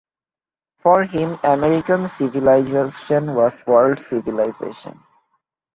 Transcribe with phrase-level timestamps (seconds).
[0.79, 4.99] For him, American civilization was world civilization.